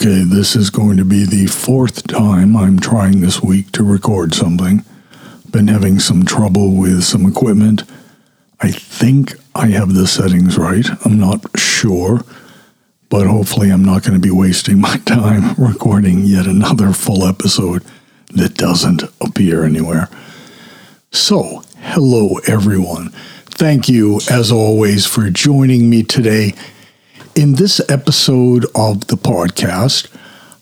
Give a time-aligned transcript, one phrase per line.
[0.00, 4.32] Okay, this is going to be the fourth time I'm trying this week to record
[4.32, 4.84] something.
[5.50, 7.82] Been having some trouble with some equipment.
[8.60, 10.86] I think I have the settings right.
[11.04, 12.20] I'm not sure,
[13.08, 17.84] but hopefully I'm not going to be wasting my time recording yet another full episode
[18.34, 20.08] that doesn't appear anywhere.
[21.10, 23.08] So, hello everyone.
[23.46, 26.54] Thank you, as always, for joining me today
[27.38, 30.08] in this episode of the podcast,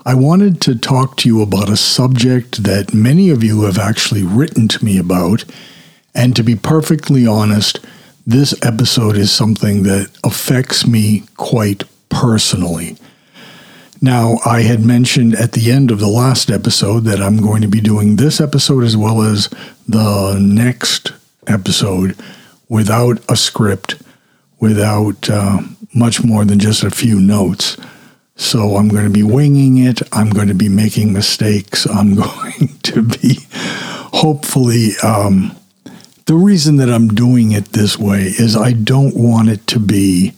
[0.05, 4.25] I wanted to talk to you about a subject that many of you have actually
[4.25, 5.47] written to me about.
[6.15, 7.81] And to be perfectly honest,
[8.27, 12.99] this episode is something that affects me quite personally.
[14.03, 17.69] Now, I had mentioned at the end of the last episode that I'm going to
[17.69, 19.49] be doing this episode as well as
[19.89, 21.13] the next
[21.47, 22.15] episode
[22.69, 23.95] without a script,
[24.59, 25.61] without uh,
[25.95, 27.77] much more than just a few notes.
[28.37, 30.03] So I'm going to be winging it.
[30.13, 31.87] I'm going to be making mistakes.
[31.87, 33.39] I'm going to be
[34.13, 34.91] hopefully.
[35.03, 35.57] Um,
[36.27, 40.33] the reason that I'm doing it this way is I don't want it to be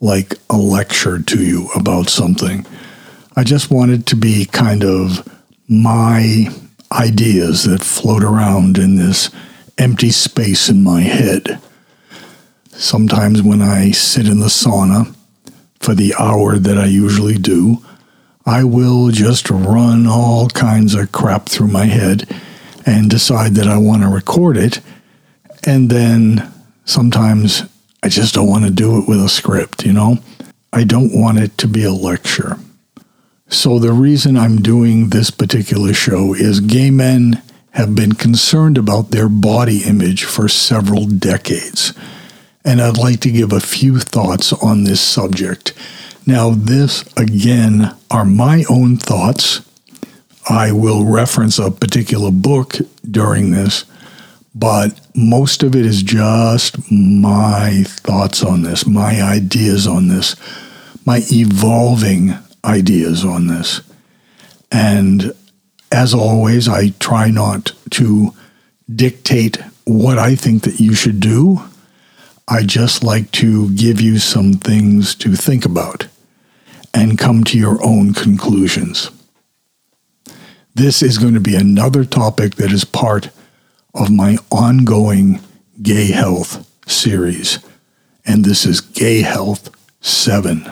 [0.00, 2.66] like a lecture to you about something.
[3.36, 5.28] I just want it to be kind of
[5.68, 6.48] my
[6.90, 9.30] ideas that float around in this
[9.78, 11.60] empty space in my head.
[12.72, 15.14] Sometimes when I sit in the sauna
[15.78, 17.84] for the hour that I usually do,
[18.46, 22.28] I will just run all kinds of crap through my head
[22.84, 24.80] and decide that I want to record it.
[25.64, 26.50] And then
[26.84, 27.62] sometimes
[28.02, 30.18] I just don't want to do it with a script, you know?
[30.72, 32.58] I don't want it to be a lecture.
[33.48, 39.10] So the reason I'm doing this particular show is gay men have been concerned about
[39.10, 41.92] their body image for several decades
[42.64, 45.72] and I'd like to give a few thoughts on this subject.
[46.26, 49.62] Now, this again are my own thoughts.
[50.48, 52.76] I will reference a particular book
[53.08, 53.84] during this,
[54.54, 60.36] but most of it is just my thoughts on this, my ideas on this,
[61.04, 62.34] my evolving
[62.64, 63.80] ideas on this.
[64.70, 65.32] And
[65.90, 68.34] as always, I try not to
[68.94, 71.62] dictate what I think that you should do.
[72.52, 76.08] I just like to give you some things to think about
[76.92, 79.10] and come to your own conclusions.
[80.74, 83.30] This is going to be another topic that is part
[83.94, 85.40] of my ongoing
[85.80, 87.58] Gay Health series,
[88.26, 89.70] and this is Gay Health
[90.02, 90.62] 7.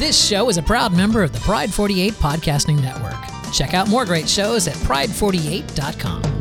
[0.00, 3.52] This show is a proud member of the Pride 48 Podcasting Network.
[3.52, 6.33] Check out more great shows at pride48.com.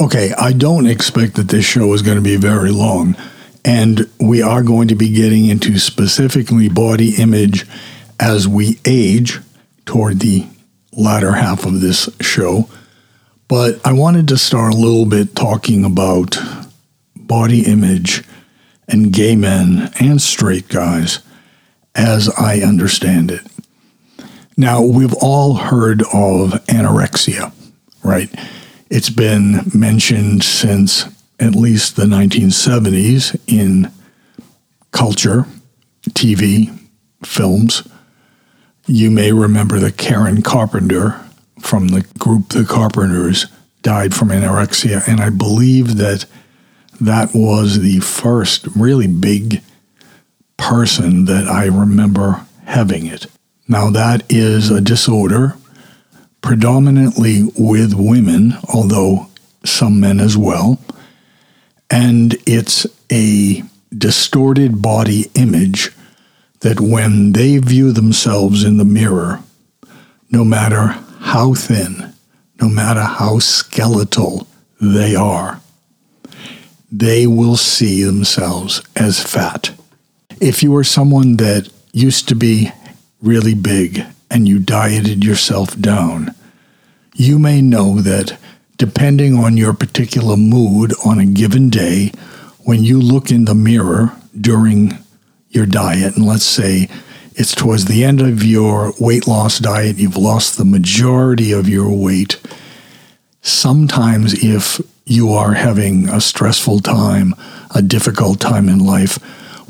[0.00, 3.16] Okay, I don't expect that this show is going to be very long.
[3.64, 7.66] And we are going to be getting into specifically body image
[8.18, 9.38] as we age
[9.86, 10.46] toward the
[10.92, 12.68] latter half of this show.
[13.48, 16.38] But I wanted to start a little bit talking about
[17.14, 18.24] body image
[18.88, 21.20] and gay men and straight guys
[21.94, 23.42] as I understand it.
[24.56, 27.52] Now, we've all heard of anorexia,
[28.02, 28.32] right?
[28.96, 31.06] It's been mentioned since
[31.40, 33.90] at least the 1970s in
[34.92, 35.46] culture,
[36.10, 36.78] TV,
[37.24, 37.88] films.
[38.86, 41.20] You may remember that Karen Carpenter
[41.58, 43.46] from the group The Carpenters
[43.82, 46.26] died from anorexia, and I believe that
[47.00, 49.60] that was the first really big
[50.56, 53.26] person that I remember having it.
[53.66, 55.56] Now, that is a disorder
[56.44, 59.26] predominantly with women, although
[59.64, 60.78] some men as well.
[61.90, 63.62] And it's a
[63.96, 65.90] distorted body image
[66.60, 69.42] that when they view themselves in the mirror,
[70.30, 70.88] no matter
[71.20, 72.12] how thin,
[72.60, 74.46] no matter how skeletal
[74.78, 75.62] they are,
[76.92, 79.70] they will see themselves as fat.
[80.42, 82.70] If you are someone that used to be
[83.22, 84.04] really big
[84.34, 86.34] and you dieted yourself down,
[87.14, 88.36] you may know that
[88.76, 92.10] depending on your particular mood on a given day,
[92.64, 94.98] when you look in the mirror during
[95.50, 96.88] your diet, and let's say
[97.36, 101.90] it's towards the end of your weight loss diet, you've lost the majority of your
[101.96, 102.40] weight.
[103.40, 107.36] Sometimes, if you are having a stressful time,
[107.72, 109.14] a difficult time in life,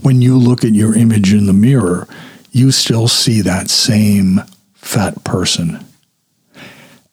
[0.02, 2.08] when you look at your image in the mirror,
[2.50, 4.40] you still see that same
[4.84, 5.84] fat person.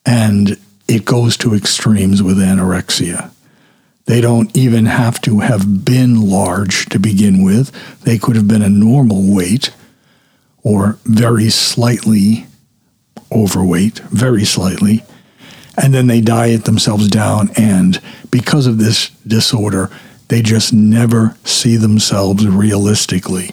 [0.06, 0.58] And
[0.88, 3.32] it goes to extremes with anorexia.
[4.06, 7.72] They don't even have to have been large to begin with.
[8.02, 9.74] They could have been a normal weight
[10.64, 12.48] or very slightly
[13.32, 15.04] overweight, very slightly.
[15.82, 17.52] And then they diet themselves down.
[17.56, 19.90] And because of this disorder,
[20.28, 23.52] they just never see themselves realistically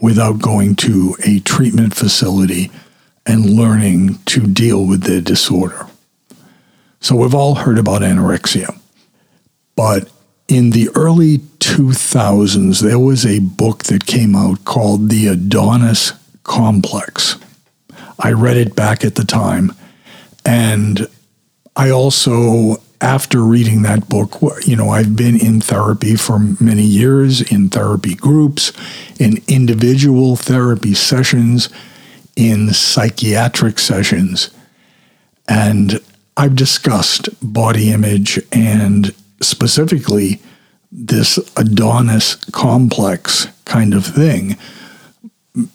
[0.00, 2.70] without going to a treatment facility
[3.30, 5.86] and learning to deal with their disorder.
[6.98, 8.76] So we've all heard about anorexia.
[9.76, 10.10] But
[10.48, 16.12] in the early 2000s, there was a book that came out called The Adonis
[16.42, 17.36] Complex.
[18.18, 19.72] I read it back at the time.
[20.44, 21.06] And
[21.76, 27.40] I also, after reading that book, you know, I've been in therapy for many years,
[27.40, 28.72] in therapy groups,
[29.20, 31.68] in individual therapy sessions,
[32.36, 34.50] in psychiatric sessions.
[35.48, 36.00] And
[36.36, 40.40] I've discussed body image and specifically
[40.92, 44.56] this Adonis complex kind of thing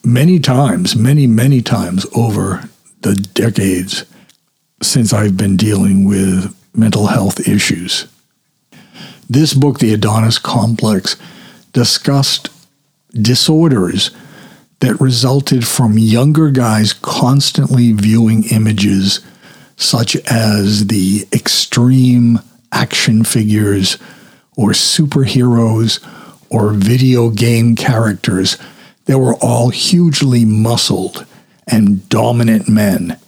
[0.04, 2.70] many times, many, many times over
[3.02, 4.06] the decades
[4.82, 8.08] since I've been dealing with mental health issues.
[9.30, 11.16] This book, The Adonis Complex,
[11.74, 12.50] discussed
[13.14, 14.12] disorders
[14.80, 19.22] that resulted from younger guys constantly viewing images
[19.78, 22.40] such as the extreme
[22.72, 23.98] action figures
[24.56, 26.00] or superheroes
[26.50, 28.58] or video game characters
[29.06, 31.26] that were all hugely muscled
[31.68, 33.20] and dominant men,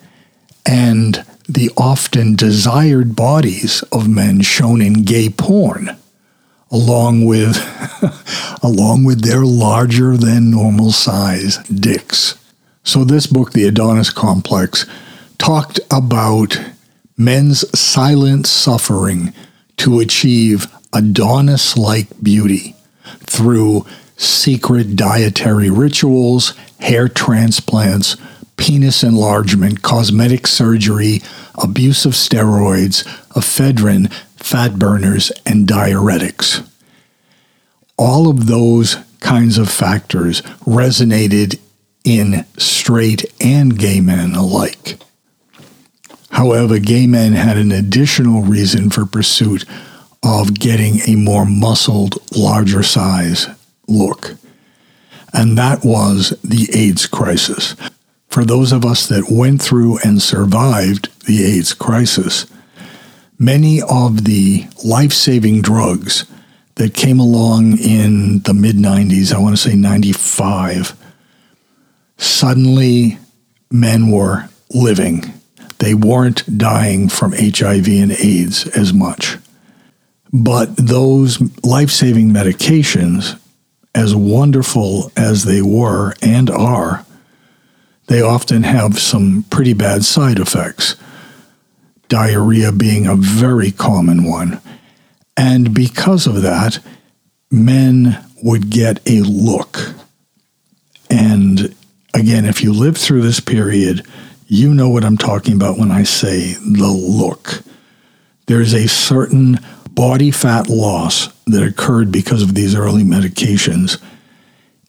[0.66, 5.96] and the often desired bodies of men shown in gay porn,
[6.72, 7.58] along with
[8.64, 12.36] along with their larger than normal size dicks.
[12.84, 14.86] So this book, The Adonis Complex,
[15.38, 16.60] talked about
[17.18, 19.34] men's silent suffering
[19.78, 22.76] to achieve Adonis like beauty
[23.20, 23.86] through
[24.16, 28.18] secret dietary rituals, hair transplants,
[28.58, 31.22] penis enlargement, cosmetic surgery,
[31.56, 36.68] abuse of steroids, ephedrine, fat burners, and diuretics.
[37.98, 41.60] All of those kinds of factors resonated
[42.04, 44.98] in straight and gay men alike.
[46.30, 49.66] However, gay men had an additional reason for pursuit
[50.24, 53.48] of getting a more muscled, larger size
[53.88, 54.36] look.
[55.34, 57.76] And that was the AIDS crisis.
[58.30, 62.46] For those of us that went through and survived the AIDS crisis,
[63.40, 66.26] many of the life saving drugs
[66.76, 70.96] that came along in the mid 90s, I want to say 95,
[72.18, 73.18] suddenly
[73.72, 75.34] men were living
[75.80, 79.38] they weren't dying from HIV and AIDS as much.
[80.34, 83.40] But those life saving medications,
[83.96, 87.06] as wonderful as they were and are,
[88.08, 90.96] they often have some pretty bad side effects.
[92.08, 94.62] Diarrhea being a very common one.
[95.36, 96.80] And because of that,
[97.52, 99.94] men would get a look.
[101.10, 101.76] And
[102.14, 104.06] again, if you live through this period,
[104.48, 107.62] you know what I'm talking about when I say the look.
[108.48, 109.60] There's a certain
[109.92, 114.02] body fat loss that occurred because of these early medications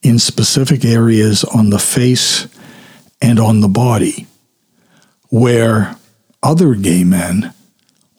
[0.01, 2.47] in specific areas on the face
[3.21, 4.27] and on the body,
[5.29, 5.95] where
[6.41, 7.53] other gay men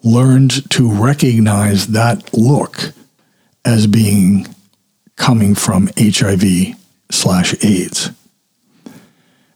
[0.02, 2.92] learned to recognize that look
[3.64, 4.54] as being
[5.16, 6.74] coming from HIV
[7.10, 8.10] slash AIDS.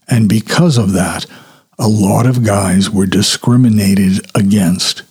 [0.08, 1.26] And because of that,
[1.78, 5.02] a lot of guys were discriminated against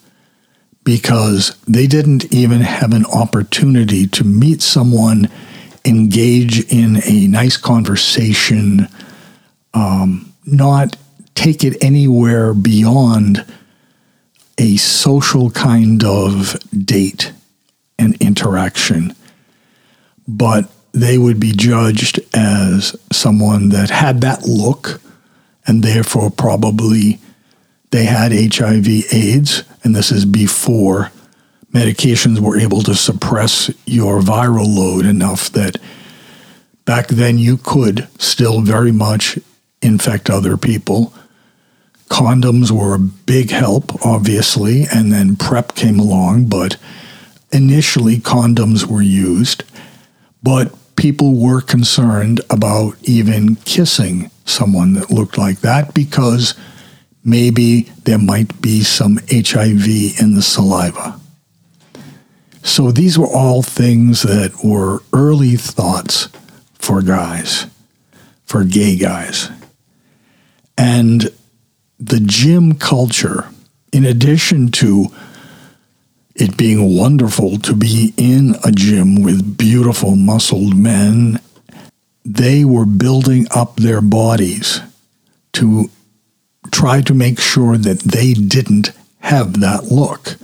[0.84, 5.30] because they didn't even have an opportunity to meet someone,
[5.86, 8.88] engage in a nice conversation,
[9.74, 10.96] um, not
[11.36, 13.46] take it anywhere beyond
[14.58, 17.34] a social kind of date
[17.98, 19.16] and interaction.
[20.28, 25.02] But they would be judged as someone that had that look
[25.66, 27.20] and therefore probably
[27.92, 31.12] they had HIV AIDS, and this is before
[31.72, 35.78] medications were able to suppress your viral load enough that
[36.86, 39.38] back then you could still very much
[39.82, 41.14] infect other people.
[42.10, 46.78] Condoms were a big help, obviously, and then PrEP came along, but
[47.52, 49.64] initially condoms were used.
[50.42, 56.54] But people were concerned about even kissing someone that looked like that because
[57.24, 61.20] maybe there might be some HIV in the saliva.
[62.64, 66.30] So these were all things that were early thoughts
[66.76, 67.68] for guys,
[68.46, 69.50] for gay guys.
[70.78, 71.30] And
[72.06, 73.50] the gym culture,
[73.92, 75.08] in addition to
[76.36, 81.40] it being wonderful to be in a gym with beautiful muscled men,
[82.26, 84.82] they were building up their bodies
[85.54, 85.90] to
[86.72, 90.36] try to make sure that they didn't have that look.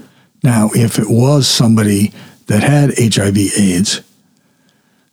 [0.44, 2.14] Now, if it was somebody
[2.48, 4.02] that had HIV AIDS,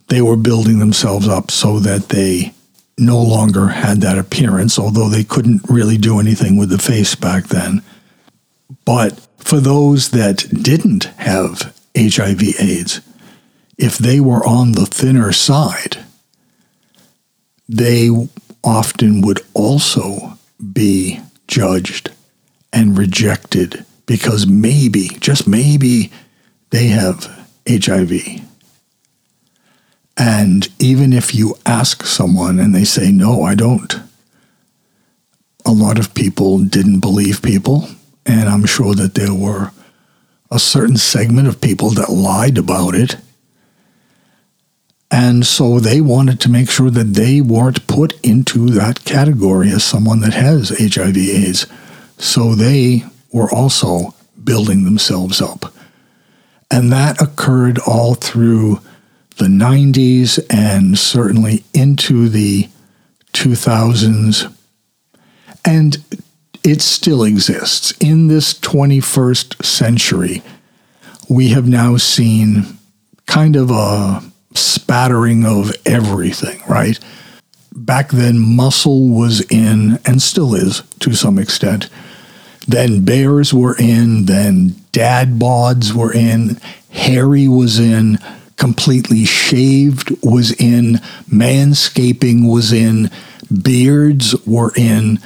[0.09, 2.53] they were building themselves up so that they
[2.99, 7.49] no longer had that appearance, although they couldn't really do anything with the face back
[7.49, 7.83] then.
[8.85, 13.01] But for those that didn't have HIV AIDS,
[13.79, 15.99] if they were on the thinner side,
[17.69, 18.09] they
[18.65, 20.39] often would also
[20.73, 22.11] be judged
[22.73, 26.11] and rejected because maybe, just maybe,
[26.71, 28.43] they have HIV.
[30.17, 33.95] And even if you ask someone and they say, no, I don't,
[35.65, 37.89] a lot of people didn't believe people.
[38.25, 39.73] And I'm sure that there were
[40.51, 43.17] a certain segment of people that lied about it.
[45.11, 49.85] And so they wanted to make sure that they weren't put into that category as
[49.85, 51.67] someone that has HIV AIDS.
[52.19, 55.73] So they were also building themselves up.
[56.71, 58.81] And that occurred all through
[59.37, 62.69] the 90s and certainly into the
[63.33, 64.53] 2000s.
[65.65, 65.99] And
[66.65, 67.93] it still exists.
[68.01, 70.43] In this 21st century,
[71.29, 72.79] we have now seen
[73.27, 74.23] kind of a
[74.55, 76.99] spattering of everything, right?
[77.75, 81.91] Back then, muscle was in, and still is to some extent.
[82.67, 86.59] Then bears were in, then dad bods were in,
[86.91, 88.19] hairy was in,
[88.57, 90.95] completely shaved was in,
[91.31, 93.11] manscaping was in,
[93.63, 95.19] beards were in,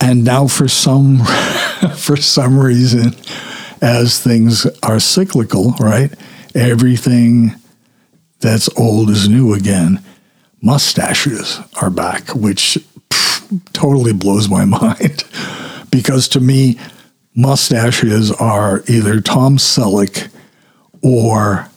[0.00, 1.18] and now for some
[1.96, 3.14] for some reason,
[3.80, 6.12] as things are cyclical, right?
[6.54, 7.54] Everything
[8.40, 10.02] that's old is new again.
[10.60, 12.78] Mustaches are back, which
[13.10, 15.24] pff, totally blows my mind
[15.90, 16.78] because to me,
[17.34, 20.28] mustaches are either Tom Selleck
[21.02, 21.68] or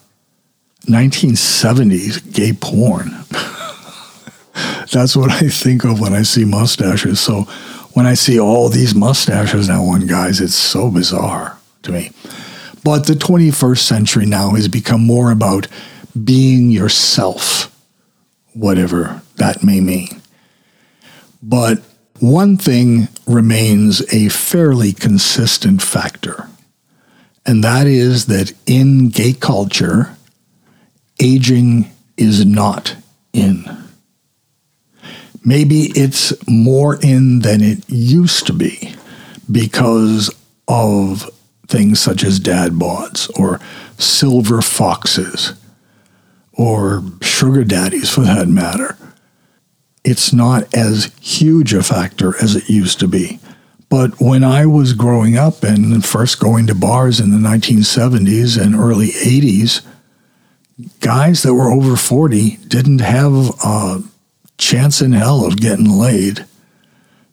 [0.88, 3.12] 1970s gay porn.
[4.91, 7.20] That's what I think of when I see mustaches.
[7.20, 7.44] So
[7.94, 12.12] when I see all these mustaches now on guys, it's so bizarre to me.
[12.84, 15.67] But the 21st century now has become more about
[16.24, 17.75] being yourself,
[18.53, 20.22] whatever that may mean.
[21.44, 21.79] But
[22.20, 26.48] one thing remains a fairly consistent factor,
[27.46, 30.17] and that is that in gay culture,
[31.20, 32.96] aging is not
[33.34, 33.66] in.
[35.44, 38.94] Maybe it's more in than it used to be
[39.50, 40.34] because
[40.68, 41.30] of
[41.68, 43.60] things such as dad bods or
[43.98, 45.54] silver foxes
[46.54, 48.98] or sugar daddies for that matter.
[50.04, 53.40] It's not as huge a factor as it used to be.
[53.90, 58.76] But when I was growing up and first going to bars in the 1970s and
[58.76, 59.86] early 80s,
[61.00, 64.04] guys that were over 40 didn't have a
[64.58, 66.46] chance in hell of getting laid.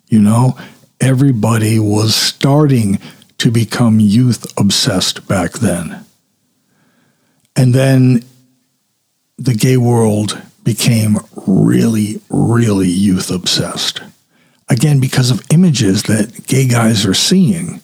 [0.08, 0.58] You know,
[1.00, 2.98] everybody was starting
[3.38, 6.04] to become youth obsessed back then.
[7.56, 8.24] And then
[9.36, 14.00] the gay world became really, really youth obsessed.
[14.68, 17.80] Again, because of images that gay guys are seeing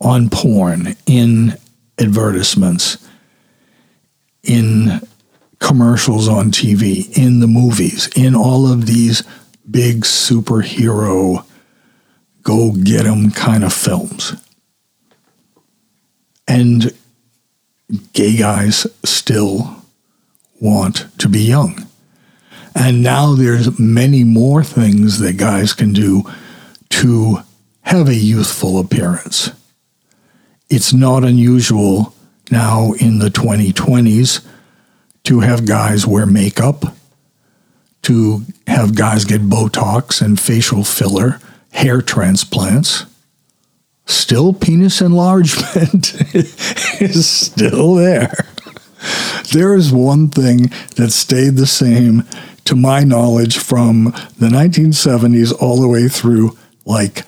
[0.00, 1.56] on porn, in
[1.98, 3.07] advertisements,
[4.42, 5.00] in
[5.58, 9.22] commercials on TV, in the movies, in all of these
[9.70, 11.44] big superhero
[12.42, 14.34] go get 'em kind of films.
[16.46, 16.92] And
[18.12, 19.82] gay guys still
[20.60, 21.86] want to be young.
[22.74, 26.24] And now there's many more things that guys can do
[26.90, 27.40] to
[27.82, 29.50] have a youthful appearance.
[30.70, 32.14] It's not unusual
[32.50, 34.44] now in the 2020s
[35.24, 36.84] to have guys wear makeup,
[38.02, 41.40] to have guys get Botox and facial filler,
[41.72, 43.04] hair transplants.
[44.06, 46.14] Still, penis enlargement
[47.00, 48.48] is still there.
[49.52, 52.24] There is one thing that stayed the same,
[52.64, 54.04] to my knowledge, from
[54.38, 57.24] the 1970s all the way through like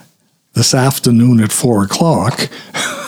[0.54, 2.48] this afternoon at four o'clock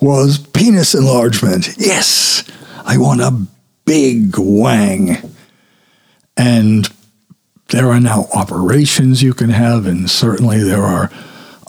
[0.00, 1.68] was penis enlargement.
[1.76, 2.44] Yes,
[2.84, 3.46] I want a
[3.84, 5.16] big wang.
[6.36, 6.88] And
[7.68, 11.10] there are now operations you can have, and certainly there are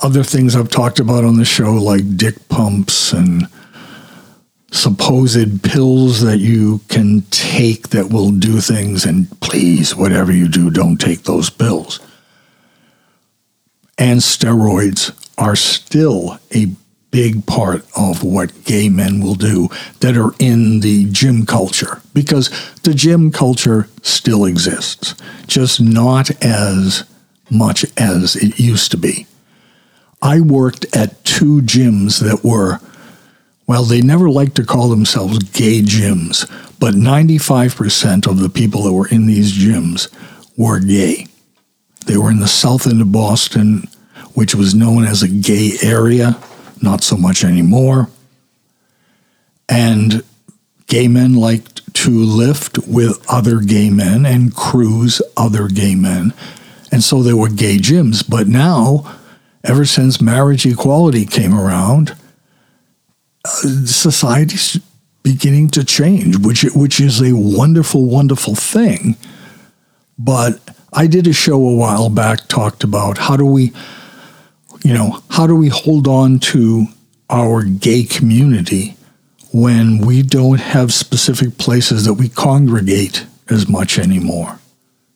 [0.01, 3.47] other things I've talked about on the show, like dick pumps and
[4.71, 9.05] supposed pills that you can take that will do things.
[9.05, 11.99] And please, whatever you do, don't take those pills.
[13.97, 16.67] And steroids are still a
[17.11, 22.49] big part of what gay men will do that are in the gym culture because
[22.83, 25.13] the gym culture still exists,
[25.45, 27.03] just not as
[27.49, 29.27] much as it used to be.
[30.21, 32.79] I worked at two gyms that were,
[33.67, 36.49] well, they never liked to call themselves gay gyms,
[36.79, 40.07] but 95% of the people that were in these gyms
[40.55, 41.27] were gay.
[42.05, 43.87] They were in the south end of Boston,
[44.33, 46.39] which was known as a gay area
[46.81, 48.09] not so much anymore.
[49.69, 50.23] And
[50.87, 56.33] gay men liked to lift with other gay men and cruise other gay men.
[56.91, 58.27] And so there were gay gyms.
[58.27, 59.17] But now,
[59.63, 62.15] ever since marriage equality came around,
[63.45, 64.79] uh, society's
[65.23, 69.15] beginning to change, which which is a wonderful, wonderful thing.
[70.17, 70.59] But
[70.93, 73.71] I did a show a while back talked about how do we
[74.83, 76.87] you know, how do we hold on to
[77.29, 78.95] our gay community
[79.51, 84.59] when we don't have specific places that we congregate as much anymore,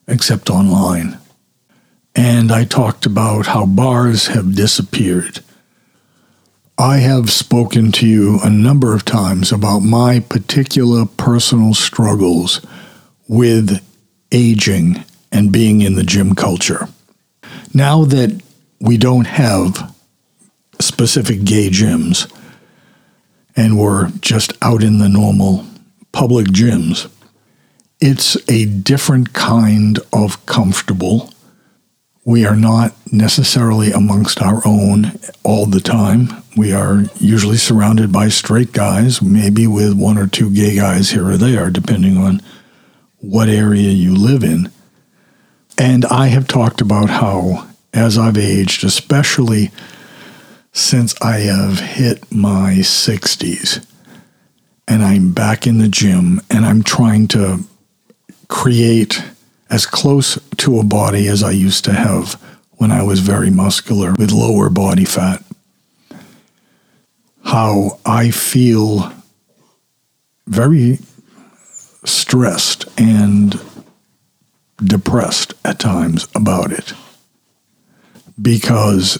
[0.06, 1.18] except online?
[2.14, 5.40] And I talked about how bars have disappeared.
[6.78, 12.64] I have spoken to you a number of times about my particular personal struggles
[13.28, 13.82] with
[14.32, 16.88] aging and being in the gym culture.
[17.74, 18.40] Now that
[18.80, 19.94] we don't have
[20.80, 22.30] specific gay gyms
[23.56, 25.66] and we're just out in the normal
[26.12, 27.10] public gyms.
[28.00, 31.32] It's a different kind of comfortable.
[32.24, 36.42] We are not necessarily amongst our own all the time.
[36.56, 41.28] We are usually surrounded by straight guys, maybe with one or two gay guys here
[41.28, 42.42] or there, depending on
[43.18, 44.70] what area you live in.
[45.78, 49.70] And I have talked about how as I've aged, especially
[50.72, 53.84] since I have hit my 60s
[54.86, 57.60] and I'm back in the gym and I'm trying to
[58.48, 59.24] create
[59.70, 62.34] as close to a body as I used to have
[62.72, 65.42] when I was very muscular with lower body fat.
[67.44, 69.12] How I feel
[70.46, 70.98] very
[72.04, 73.58] stressed and
[74.84, 76.92] depressed at times about it
[78.40, 79.18] because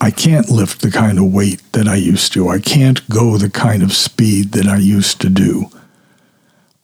[0.00, 2.48] I can't lift the kind of weight that I used to.
[2.48, 5.66] I can't go the kind of speed that I used to do.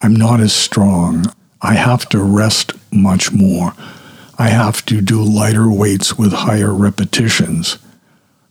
[0.01, 1.25] I'm not as strong.
[1.61, 3.73] I have to rest much more.
[4.37, 7.79] I have to do lighter weights with higher repetitions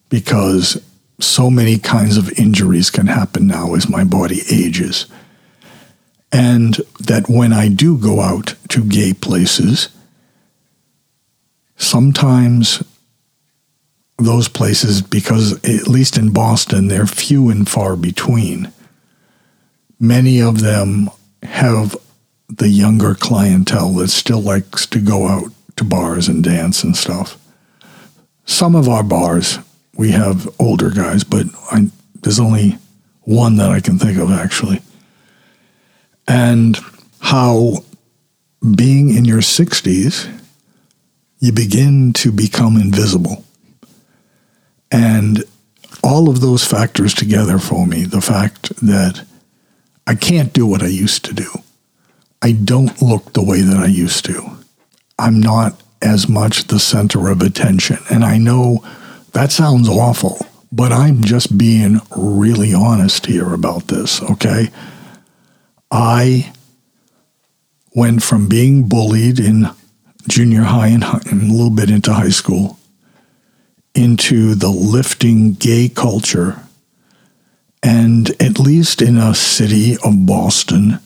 [0.09, 0.83] because
[1.21, 5.07] so many kinds of injuries can happen now as my body ages.
[6.33, 9.89] And that when I do go out to gay places,
[11.77, 12.83] sometimes
[14.19, 18.73] those places, because at least in Boston, they're few and far between.
[20.01, 21.11] Many of them
[21.43, 21.97] have
[22.49, 27.39] the younger clientele that still likes to go out to bars and dance and stuff.
[28.47, 29.59] Some of our bars,
[29.97, 31.91] we have older guys, but I,
[32.23, 32.79] there's only
[33.23, 34.81] one that I can think of actually.
[36.29, 36.79] And
[37.21, 37.85] how
[38.75, 40.33] being in your 60s,
[41.39, 43.45] you begin to become invisible.
[44.91, 45.45] And
[46.03, 49.27] all of those factors together for me the fact that
[50.07, 51.51] I can't do what I used to do.
[52.41, 54.59] I don't look the way that I used to.
[55.19, 57.99] I'm not as much the center of attention.
[58.11, 58.85] And I know
[59.33, 60.39] that sounds awful,
[60.71, 64.69] but I'm just being really honest here about this, okay?
[65.91, 66.53] I
[67.95, 69.71] went from being bullied in
[70.29, 72.79] junior high and, and a little bit into high school
[73.97, 76.61] into the lifting gay culture.
[77.83, 81.01] And at least in a city of Boston,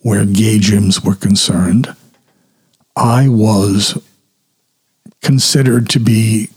[0.00, 1.94] where gay gyms were concerned,
[2.94, 4.00] I was
[5.22, 6.50] considered to be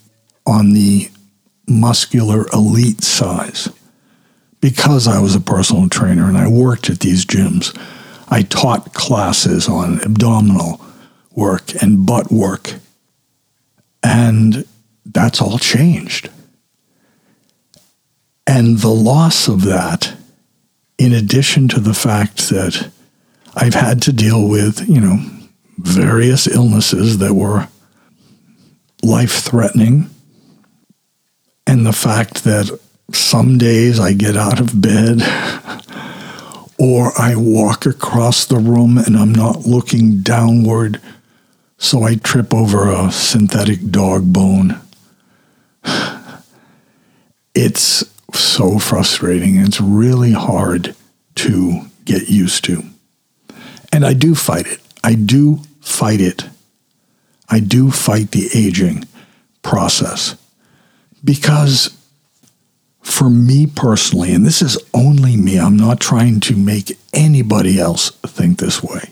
[0.46, 1.10] on the
[1.68, 3.70] muscular elite size
[4.60, 7.78] because I was a personal trainer and I worked at these gyms.
[8.28, 10.82] I taught classes on abdominal
[11.34, 12.74] work and butt work.
[14.04, 14.66] And
[15.06, 16.30] that's all changed.
[18.48, 20.14] And the loss of that,
[20.98, 22.92] in addition to the fact that
[23.56, 25.20] I've had to deal with, you know,
[25.78, 27.68] various illnesses that were
[29.04, 30.10] life threatening,
[31.68, 32.78] and the fact that
[33.12, 35.22] some days I get out of bed
[36.80, 41.02] or I walk across the room and I'm not looking downward,
[41.82, 44.80] so I trip over a synthetic dog bone.
[47.56, 49.56] It's so frustrating.
[49.58, 50.96] It's really hard
[51.36, 52.84] to get used to.
[53.92, 54.80] And I do fight it.
[55.04, 56.46] I do fight it.
[57.50, 59.06] I do fight the aging
[59.64, 60.36] process
[61.24, 61.98] because
[63.02, 68.12] for me personally, and this is only me, I'm not trying to make anybody else
[68.12, 69.10] think this way,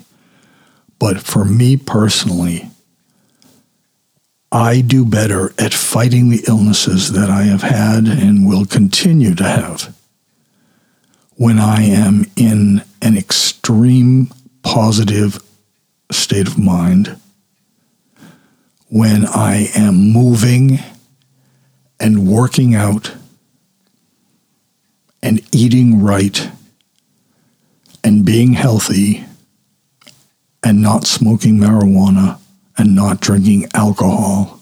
[0.99, 2.69] but for me personally,
[4.51, 9.43] I do better at fighting the illnesses that I have had and will continue to
[9.43, 9.95] have
[11.35, 14.29] when I am in an extreme
[14.61, 15.39] positive
[16.11, 17.17] state of mind,
[18.89, 20.79] when I am moving
[21.97, 23.13] and working out
[25.21, 26.49] and eating right
[28.03, 29.25] and being healthy
[30.63, 32.39] and not smoking marijuana
[32.77, 34.61] and not drinking alcohol.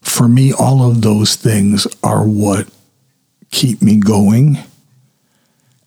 [0.00, 2.68] For me, all of those things are what
[3.50, 4.58] keep me going.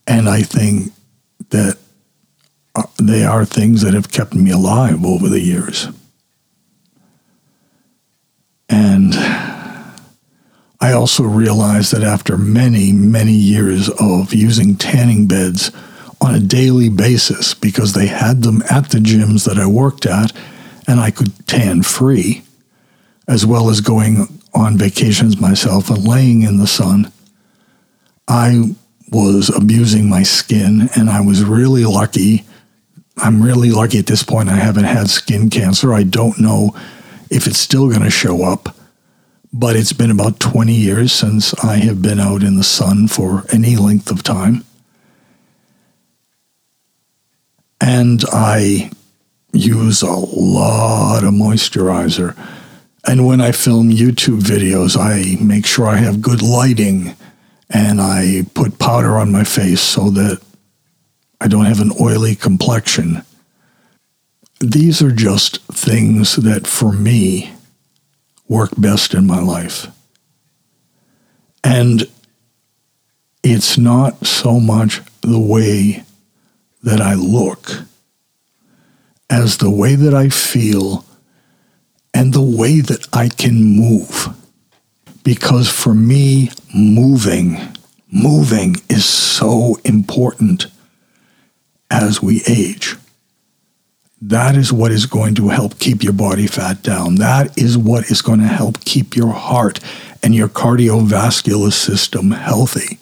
[0.06, 0.91] And I think
[1.49, 1.77] that
[2.75, 5.88] uh, they are things that have kept me alive over the years.
[8.69, 9.13] And
[10.84, 15.71] I also realized that after many, many years of using tanning beds
[16.23, 20.31] on a daily basis, because they had them at the gyms that I worked at,
[20.88, 22.43] and I could tan free,
[23.27, 27.12] as well as going on vacations myself and laying in the sun,
[28.27, 28.75] I
[29.12, 32.45] was abusing my skin, and I was really lucky.
[33.17, 34.49] I'm really lucky at this point.
[34.49, 35.93] I haven't had skin cancer.
[35.93, 36.75] I don't know
[37.29, 38.75] if it's still going to show up
[39.53, 43.43] but it's been about 20 years since I have been out in the sun for
[43.53, 44.65] any length of time.
[47.84, 48.89] And I
[49.52, 52.34] use a lot of moisturizer.
[53.06, 57.13] And when I film YouTube videos, I make sure I have good lighting
[57.69, 60.41] and I put powder on my face so that
[61.41, 63.24] I don't have an oily complexion.
[64.62, 67.52] These are just things that for me
[68.48, 69.88] work best in my life.
[71.65, 72.10] And
[73.43, 76.06] it's not so much the way
[76.84, 77.72] that I look
[79.30, 81.06] as the way that I feel
[82.13, 84.28] and the way that I can move.
[85.24, 87.58] Because for me, moving,
[88.12, 90.67] moving is so important
[91.89, 92.98] as we age.
[94.22, 97.15] That is what is going to help keep your body fat down.
[97.15, 99.80] That is what is going to help keep your heart
[100.22, 103.00] and your cardiovascular system healthy.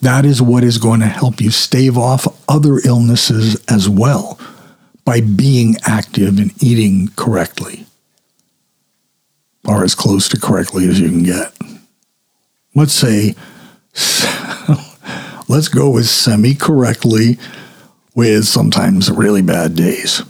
[0.00, 4.38] That is what is going to help you stave off other illnesses as well
[5.04, 7.86] by being active and eating correctly,
[9.66, 11.52] or as close to correctly as you can get.
[12.74, 13.34] Let's say,
[15.48, 17.38] let's go with semi correctly
[18.14, 20.22] with sometimes really bad days.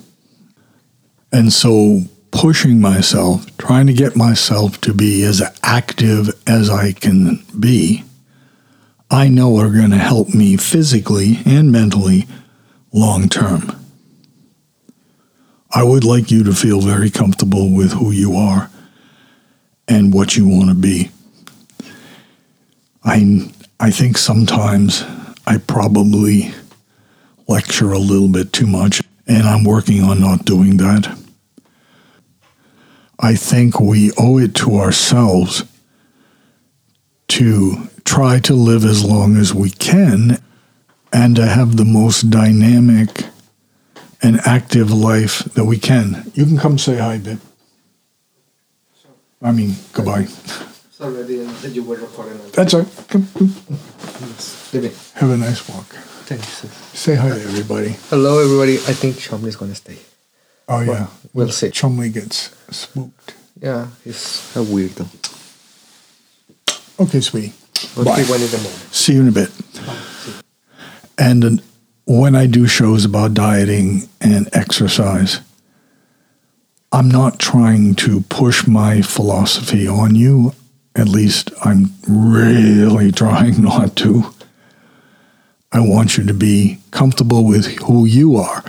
[1.33, 2.03] And so
[2.33, 8.05] pushing myself, trying to get myself to be as active as I can be,
[9.11, 12.27] I know are going to help me physically and mentally
[12.93, 13.77] long term.
[15.73, 18.71] I would like you to feel very comfortable with who you are
[19.89, 21.11] and what you want to be.
[23.03, 25.05] I, I think sometimes
[25.47, 26.53] I probably
[27.49, 31.19] lecture a little bit too much, and I'm working on not doing that.
[33.19, 35.65] I think we owe it to ourselves
[37.29, 40.37] to try to live as long as we can
[41.13, 43.27] and to have the most dynamic
[44.21, 46.29] and active life that we can.
[46.35, 47.39] You can come say hi, babe.
[49.41, 50.25] I mean, goodbye.
[50.91, 52.37] Sorry, I didn't you were recording.
[52.51, 53.05] That's all right.
[53.09, 53.23] Come.
[55.23, 55.87] Have a nice walk.
[56.27, 56.69] Thank you, sir.
[57.05, 57.95] Say hi to everybody.
[58.11, 58.75] Hello, everybody.
[58.91, 59.99] I think Chomley is gonna stay.
[60.67, 61.07] Oh, yeah.
[61.33, 61.69] We'll see.
[61.69, 63.35] Chomley gets spooked.
[63.61, 65.07] Yeah, he's a weirdo.
[66.99, 67.60] Okay, sweetie.
[67.97, 68.25] But Bye.
[68.29, 68.81] went in the morning.
[68.91, 69.51] See you in a bit.
[71.19, 71.63] And
[72.07, 75.41] when I do shows about dieting and exercise,
[76.93, 80.55] I'm not trying to push my philosophy on you.
[80.97, 84.35] At least I'm really trying not to.
[85.73, 88.65] I want you to be comfortable with who you are.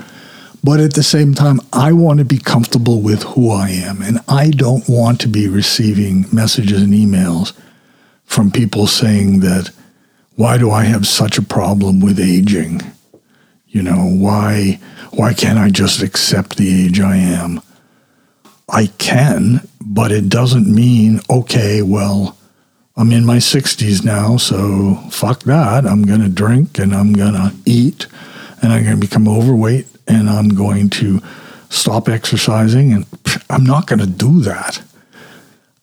[0.64, 4.04] But at the same time, I want to be comfortable with who I am.
[4.04, 7.54] And I don't want to be receiving messages and emails
[8.32, 9.72] from people saying that,
[10.36, 12.82] why do I have such a problem with aging?
[13.68, 14.80] You know, why,
[15.12, 17.62] why can't I just accept the age I am?
[18.70, 22.38] I can, but it doesn't mean, okay, well,
[22.96, 25.86] I'm in my 60s now, so fuck that.
[25.86, 28.08] I'm going to drink and I'm going to eat
[28.62, 31.20] and I'm going to become overweight and I'm going to
[31.70, 32.94] stop exercising.
[32.94, 33.06] And
[33.50, 34.82] I'm not going to do that.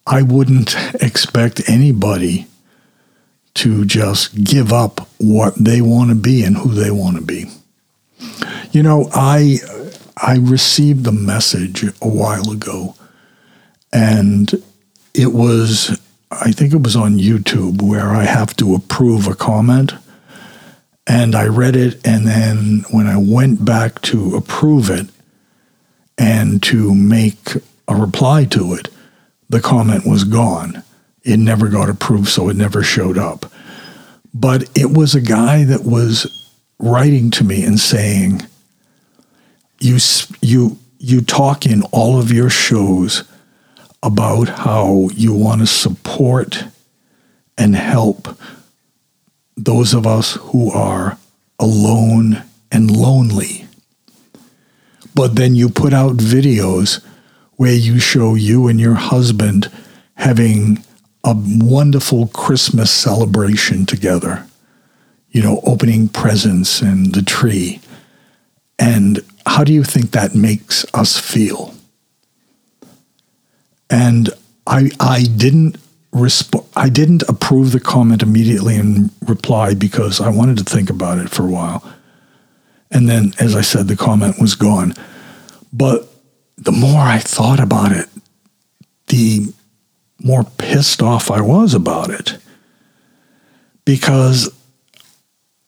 [0.08, 2.46] I wouldn't expect anybody
[3.54, 7.46] to just give up what they want to be and who they want to be.
[8.72, 9.58] You know, I
[10.16, 12.94] I received a message a while ago
[13.92, 14.50] and
[15.14, 19.92] it was I think it was on YouTube where I have to approve a comment.
[21.10, 25.06] And I read it, and then when I went back to approve it
[26.18, 27.56] and to make
[27.88, 28.88] a reply to it,
[29.48, 30.82] the comment was gone.
[31.22, 33.46] It never got approved, so it never showed up.
[34.34, 36.26] But it was a guy that was
[36.78, 38.42] writing to me and saying,
[39.80, 39.98] "You
[40.40, 43.24] you you talk in all of your shows
[44.02, 46.64] about how you want to support
[47.56, 48.28] and help
[49.56, 51.18] those of us who are
[51.58, 53.66] alone and lonely.
[55.14, 57.04] But then you put out videos
[57.58, 59.70] where you show you and your husband
[60.14, 60.82] having
[61.22, 64.46] a wonderful Christmas celebration together,
[65.30, 67.80] you know, opening presents and the tree.
[68.78, 71.74] And how do you think that makes us feel?
[73.90, 74.30] and
[74.66, 75.78] I I didn't
[76.12, 81.18] resp- I didn't approve the comment immediately and reply because I wanted to think about
[81.18, 81.82] it for a while.
[82.90, 84.94] And then, as I said, the comment was gone.
[85.72, 86.07] But
[86.58, 88.08] the more I thought about it,
[89.06, 89.52] the
[90.22, 92.38] more pissed off I was about it.
[93.84, 94.52] Because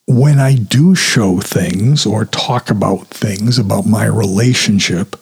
[0.07, 5.15] when I do show things or talk about things about my relationship,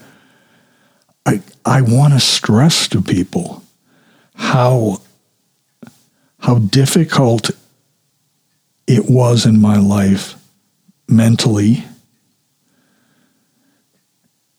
[1.26, 3.62] I, I want to stress to people
[4.34, 5.02] how
[6.40, 7.50] how difficult
[8.86, 10.36] it was in my life
[11.08, 11.84] mentally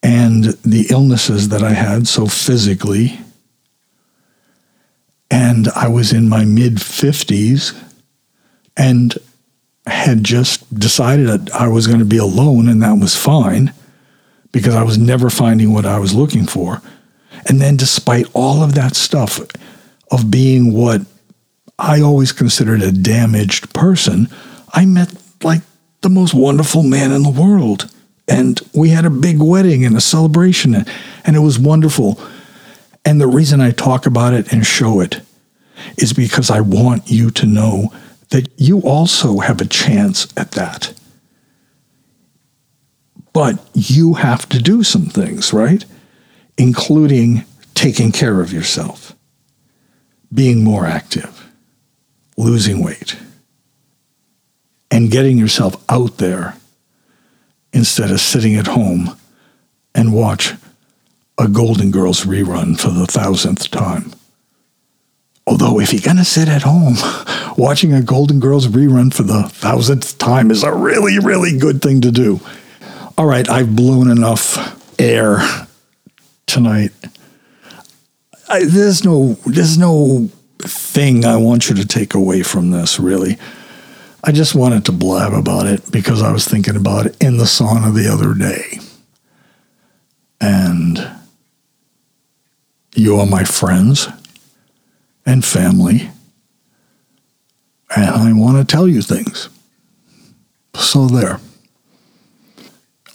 [0.02, 3.20] and the illnesses that I had so physically
[5.32, 7.78] and I was in my mid 50s
[8.76, 9.18] and
[9.86, 13.74] had just decided that I was going to be alone and that was fine
[14.52, 16.82] because I was never finding what I was looking for.
[17.48, 19.40] And then, despite all of that stuff
[20.12, 21.02] of being what
[21.78, 24.28] I always considered a damaged person,
[24.74, 25.62] I met like
[26.02, 27.92] the most wonderful man in the world.
[28.30, 30.86] And we had a big wedding and a celebration,
[31.26, 32.22] and it was wonderful.
[33.04, 35.22] And the reason I talk about it and show it
[35.98, 37.92] is because I want you to know
[38.30, 40.94] that you also have a chance at that.
[43.34, 45.84] But you have to do some things, right?
[46.58, 49.16] Including taking care of yourself,
[50.32, 51.50] being more active,
[52.38, 53.18] losing weight,
[54.92, 56.59] and getting yourself out there
[57.80, 59.18] instead of sitting at home
[59.96, 60.54] and watch
[61.40, 64.14] a Golden Girls rerun for the thousandth time.
[65.48, 66.96] Although, if you're going to sit at home,
[67.58, 72.02] watching a Golden Girls rerun for the thousandth time is a really, really good thing
[72.02, 72.40] to do
[73.20, 74.58] all right, I've blown enough
[74.98, 75.42] air
[76.48, 76.94] tonight.
[78.48, 83.38] I, there's no there's no thing I want you to take away from this really.
[84.24, 87.46] I just wanted to blab about it because I was thinking about it in the
[87.46, 88.80] sauna the other day.
[90.42, 91.10] And
[92.96, 94.08] you are my friends
[95.26, 96.10] and family.
[97.96, 99.50] And I want to tell you things.
[100.76, 101.40] So there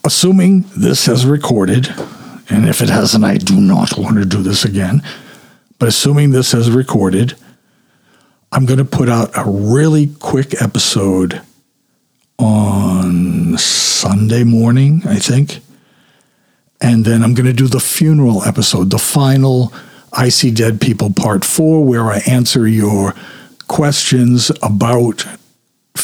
[0.04, 1.88] assuming this has recorded,
[2.50, 5.02] and if it hasn't, I do not want to do this again,
[5.78, 7.34] but assuming this has recorded,
[8.54, 11.42] I'm going to put out a really quick episode
[12.38, 15.58] on Sunday morning, I think.
[16.80, 19.72] And then I'm going to do the funeral episode, the final
[20.12, 23.12] I See Dead People Part 4, where I answer your
[23.66, 25.26] questions about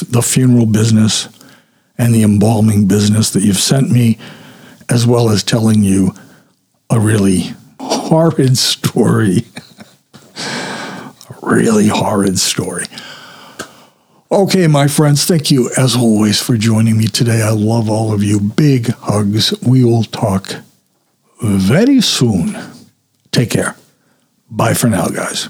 [0.08, 1.28] the funeral business
[1.98, 4.18] and the embalming business that you've sent me,
[4.88, 6.14] as well as telling you
[6.90, 9.44] a really horrid story.
[11.50, 12.84] Really horrid story.
[14.32, 17.42] Okay, my friends, thank you as always for joining me today.
[17.42, 18.38] I love all of you.
[18.38, 19.52] Big hugs.
[19.60, 20.54] We will talk
[21.42, 22.56] very soon.
[23.32, 23.74] Take care.
[24.48, 25.48] Bye for now, guys.